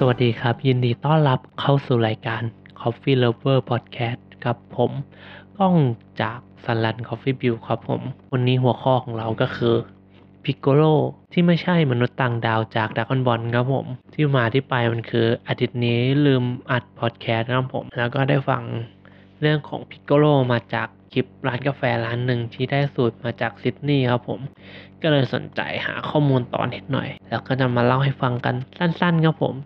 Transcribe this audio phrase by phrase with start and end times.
[0.00, 2.42] สวัสดีครับ ยินดีต้อนรับเข้าสู่รายการ
[2.80, 4.90] Coffee Lover Podcast ครับผม
[5.58, 5.74] ก้อง
[6.22, 8.02] จากสันลัน Coffee b i l ครับผม
[8.32, 9.74] วันนี้หัวข้อของเราก็คือ
[10.44, 10.82] piccolo
[11.32, 18.62] ที่ไม่ใช่มนุษย์ต่างดาวจากดัก o อนบอลครับผม ที่มาที่ไปมันคืออาทิตย์นี้ลืมอัดพอดแคสต์ครับผม แล้วก็ได้ฟัง
[19.40, 24.40] เรื่องของ piccolo มาจากคลิปร้านกาแฟร้านหนึ่งที่ได้สูตรมาจากซิดนีย์ครับผม
[25.02, 29.56] ก็เลยสนใจหาข้อมูลต่อนิดหน่อย แล้วก็จะมาเล่าให้ฟังกันสั้นๆครับผม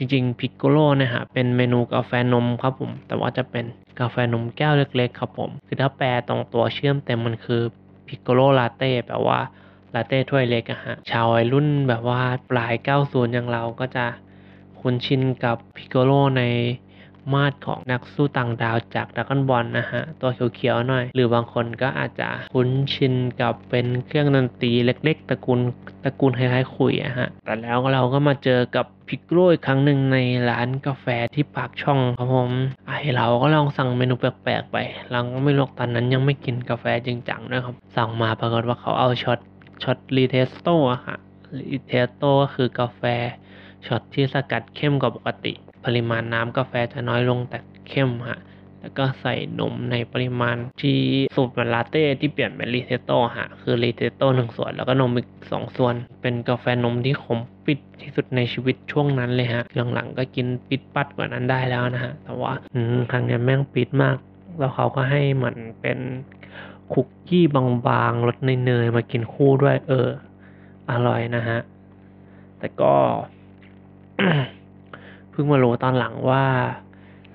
[0.00, 3.64] จริงๆ piccolo เนี่ยฮะเป็นเมนูกาแฟนมครับผม แต่ว่าจะเป็น
[4.00, 7.62] กาแฟนมแก้วเล็กๆ ครับผม คือถ้าแปลตรงตัวเชื่อมเต็มมันคือ
[8.08, 9.38] piccolo latte แปลว่า
[9.94, 12.20] ลาเต้ถ้วยเล็กอะฮะ ชาววัยรุ่นแบบว่า
[12.50, 14.06] ปลาย 90 อย่างเราก็จะ
[14.80, 16.42] คุ้นชินกับ Piccolo ใน
[17.34, 25.60] มาดของนักสู้ต่างดาวจากดราก้อนบอลนะฮะ ตัวเขียวๆหน่อย หรือบางคนก็อาจจะคุ้นชินกับเป็นเครื่องดนตรีเล็กๆ ตระกูล
[26.04, 30.18] ตระกูลคล้ายๆขลุ่ยอะฮะ แต่แล้วเราก็มาเจอกับ piccolo อีกครั้งหนึ่งใน
[30.50, 32.50] ร้านกาแฟที่ปากช่องครับผม
[32.86, 34.76] ไอเราก็ลองสั่งเมนูแปลกๆไป
[35.10, 39.38] เราก็ไม่รู้ตอนนั้นยังไม่กินกาแฟจริงจังด้วยครับ สั่งมาปรากฏว่าเขาเอาช็อต
[39.82, 41.18] ช็อต ristretto อะฮะ
[41.58, 43.02] ristretto ก็คือกาแฟ
[43.86, 45.52] ช็อตที่สกัดเข้มกว่าปกติ
[45.84, 48.38] ปริมาณน้ำกาแฟจะน้อยลงแต่เข้มฮะ
[48.80, 50.98] แล้วก็ใส่นมในปริมาณที่
[51.36, 59.62] สูตรเหมือนลาเต้ที่เปลี่ยนเป็น ristretto ฮะ คือ ristretto หนึ่งส่วน แล้วก็นมอีกสองส่วน เป็นกาแฟนมที่ขมปี๊ดที่สุดในชีวิตช่วงนั้นเลยฮะ
[59.94, 62.52] หลังๆก็กินปี๊ดปั๊ดกว่านั้นได้แล้วนะฮะ แต่ว่า
[63.10, 64.16] ครั้งนี้แม่งปี๊ดมาก
[64.58, 65.98] แล้วเขาก็ให้เหมือนเป็น
[66.92, 70.08] คุกกี้บางๆรสเนยๆมากินคู่ด้วย เออ
[70.90, 71.58] อร่อยนะฮะ
[72.58, 72.94] แต่ก็
[75.40, 76.44] เพิ่งมารู้ตอนหลังว่า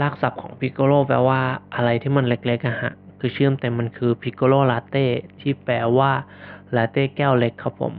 [0.00, 1.40] รากศัพท์ของ piccolo แปลว่า
[1.74, 5.06] อะไรที่มันเล็กๆอะฮะ คือชื่อเต็มมันคือ piccolo latte
[5.40, 6.10] ที่แปลว่า
[6.76, 7.94] ลาเต้แก้วเล็กครับผม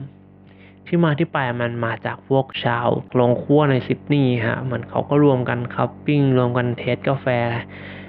[0.87, 7.27] ที่มาที่ไปมันมาจากพวกชาวโรงคั่วในซิดนีย์ฮะเหมือนเขาก็รวมกัน cupping รวมกัน taste กาแฟ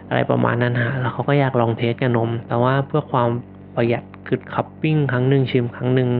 [0.09, 3.29] อะไรประมาณนั้นฮะแล้วเขาก็อยากลอง taste กับนม แต่ว่าเพื่อความ
[3.77, 6.11] ประหยัดคือ cupping ครั้งหนึ่งชิมครั้งหนึ่ง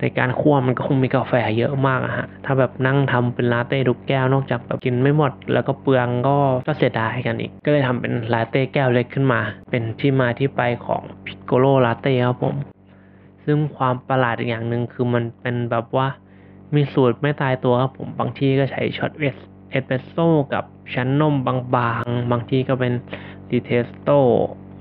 [0.00, 9.40] ในการคั่วมันก็คงมีกาแฟเยอะมากอะฮะถ้าแบบนั่งทำเป็นลาเต้ทุกแก้วนอกจากแบบกินไม่หมด แล้วก็เปลืองก็ก็เสียดายกันอีก ก็เลยทำเป็นลาเต้แก้วเล็กขึ้นมา
[9.70, 12.56] เป็นที่มาที่ไปของ piccolo latte ครับผม
[13.44, 16.08] ซึ่งความประหลาดอีกอย่างหนึ่งคือมันเป็นแบบว่า
[16.74, 19.36] มีสูตรไม่ตายตัวครับผมบางที่ก็ใช้ช็อตเอส
[19.70, 22.92] เอสเปรสโซ่กับชั้นนมบางๆบางที่ก็เป็น
[23.50, 24.10] ristretto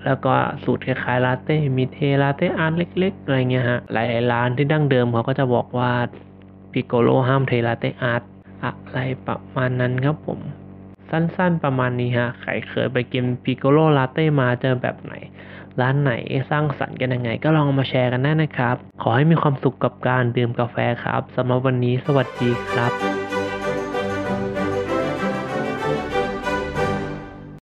[0.06, 0.34] แล้วก็
[0.64, 5.91] สูตรคล้ายๆลาเต้ มีเท latte artเล็กๆอะไรเงี้ยฮะ หลายๆร้านที่ดั้งเดิมเขาก็จะบอกว่า
[6.72, 8.24] piccolo ห้ามเท latte art
[8.64, 10.40] อะไรประมาณนั้นครับผม
[11.12, 15.14] สั้นๆประมาณนี้ฮะ ใครเคยไปกิน piccolo latte มาเจอแบบไหน
[15.81, 16.14] ร้านไหน
[16.50, 23.33] สร้างสรรค์กันยังไง ก็ลองมาแชร์กันได้นะครับ ขอให้มีความสุขกับการดื่มกาแฟครับสำหรับวันนี้สวัสดีครับ